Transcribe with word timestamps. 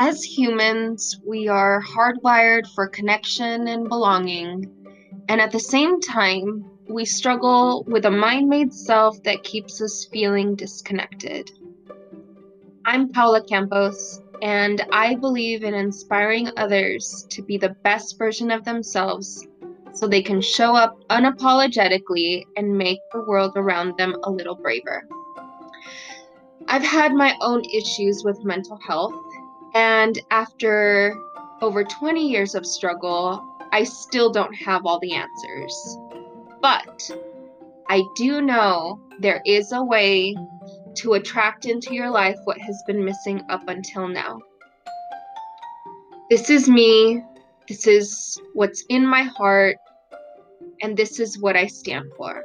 As 0.00 0.22
humans, 0.22 1.20
we 1.26 1.48
are 1.48 1.82
hardwired 1.82 2.68
for 2.72 2.86
connection 2.86 3.66
and 3.66 3.88
belonging, 3.88 4.70
and 5.28 5.40
at 5.40 5.50
the 5.50 5.58
same 5.58 6.00
time, 6.00 6.64
we 6.88 7.04
struggle 7.04 7.82
with 7.88 8.04
a 8.04 8.10
mind 8.10 8.48
made 8.48 8.72
self 8.72 9.20
that 9.24 9.42
keeps 9.42 9.82
us 9.82 10.06
feeling 10.12 10.54
disconnected. 10.54 11.50
I'm 12.84 13.08
Paula 13.08 13.42
Campos, 13.44 14.22
and 14.40 14.86
I 14.92 15.16
believe 15.16 15.64
in 15.64 15.74
inspiring 15.74 16.48
others 16.56 17.26
to 17.30 17.42
be 17.42 17.58
the 17.58 17.74
best 17.82 18.18
version 18.18 18.52
of 18.52 18.64
themselves 18.64 19.48
so 19.94 20.06
they 20.06 20.22
can 20.22 20.40
show 20.40 20.76
up 20.76 20.96
unapologetically 21.10 22.44
and 22.56 22.78
make 22.78 23.00
the 23.12 23.24
world 23.24 23.54
around 23.56 23.96
them 23.98 24.14
a 24.22 24.30
little 24.30 24.54
braver. 24.54 25.08
I've 26.68 26.84
had 26.84 27.14
my 27.14 27.34
own 27.40 27.64
issues 27.64 28.22
with 28.24 28.44
mental 28.44 28.78
health, 28.86 29.14
and 29.74 30.18
after 30.30 31.14
over 31.60 31.84
20 31.84 32.28
years 32.28 32.54
of 32.54 32.66
struggle, 32.66 33.42
I 33.72 33.84
still 33.84 34.30
don't 34.30 34.54
have 34.54 34.86
all 34.86 34.98
the 35.00 35.14
answers. 35.14 35.98
But 36.60 37.10
I 37.88 38.02
do 38.16 38.40
know 38.40 39.00
there 39.20 39.42
is 39.44 39.72
a 39.72 39.82
way 39.82 40.34
to 40.96 41.14
attract 41.14 41.66
into 41.66 41.94
your 41.94 42.10
life 42.10 42.36
what 42.44 42.58
has 42.58 42.82
been 42.86 43.04
missing 43.04 43.42
up 43.48 43.68
until 43.68 44.08
now. 44.08 44.38
This 46.30 46.50
is 46.50 46.68
me. 46.68 47.22
This 47.68 47.86
is 47.86 48.40
what's 48.54 48.84
in 48.88 49.06
my 49.06 49.22
heart. 49.22 49.76
And 50.82 50.96
this 50.96 51.20
is 51.20 51.40
what 51.40 51.56
I 51.56 51.66
stand 51.66 52.06
for. 52.16 52.42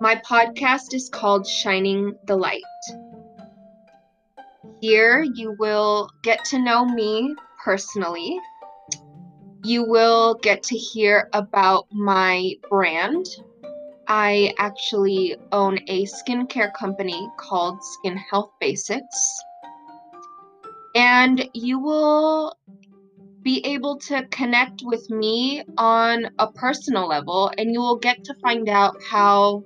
My 0.00 0.16
podcast 0.16 0.94
is 0.94 1.08
called 1.08 1.46
Shining 1.46 2.14
the 2.24 2.36
Light. 2.36 2.62
Here 4.80 5.22
you 5.22 5.54
will 5.58 6.10
get 6.22 6.42
to 6.46 6.58
know 6.58 6.86
me 6.86 7.34
personally. 7.62 8.40
You 9.62 9.84
will 9.84 10.36
get 10.36 10.62
to 10.64 10.76
hear 10.76 11.28
about 11.34 11.86
my 11.92 12.54
brand. 12.70 13.26
I 14.08 14.54
actually 14.58 15.36
own 15.52 15.80
a 15.86 16.06
skincare 16.06 16.72
company 16.72 17.28
called 17.38 17.78
Skin 17.84 18.16
Health 18.16 18.52
Basics. 18.58 19.42
And 20.94 21.46
you 21.52 21.78
will 21.78 22.56
be 23.42 23.64
able 23.66 23.98
to 23.98 24.26
connect 24.28 24.80
with 24.82 25.10
me 25.10 25.62
on 25.76 26.30
a 26.38 26.50
personal 26.52 27.06
level, 27.06 27.52
and 27.58 27.70
you 27.70 27.80
will 27.80 27.98
get 27.98 28.24
to 28.24 28.34
find 28.42 28.68
out 28.70 28.96
how 29.10 29.62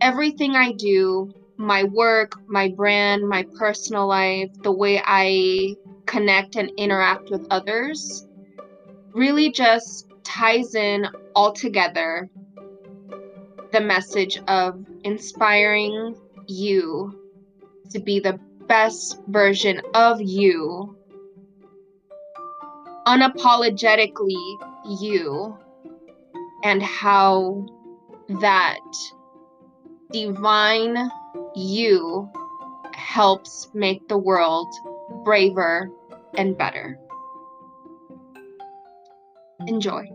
everything 0.00 0.56
I 0.56 0.72
do 0.72 1.32
my 1.58 1.84
work, 1.84 2.32
my 2.46 2.68
brand, 2.68 3.28
my 3.28 3.44
personal 3.58 4.06
life, 4.06 4.50
the 4.62 4.72
way 4.72 5.02
I 5.04 5.74
connect 6.06 6.56
and 6.56 6.70
interact 6.78 7.30
with 7.30 7.46
others 7.50 8.26
really 9.12 9.50
just 9.50 10.06
ties 10.22 10.74
in 10.74 11.06
all 11.34 11.52
together 11.52 12.30
the 13.72 13.80
message 13.80 14.38
of 14.48 14.84
inspiring 15.04 16.16
you 16.46 17.14
to 17.90 17.98
be 18.00 18.20
the 18.20 18.38
best 18.66 19.18
version 19.28 19.80
of 19.94 20.20
you, 20.20 20.96
unapologetically 23.06 24.58
you, 25.00 25.56
and 26.64 26.82
how 26.82 27.66
that 28.40 28.80
divine 30.12 31.10
you 31.58 32.30
helps 32.94 33.68
make 33.74 34.06
the 34.08 34.18
world 34.18 34.72
braver 35.24 35.90
and 36.34 36.56
better. 36.56 36.98
Enjoy. 39.66 40.08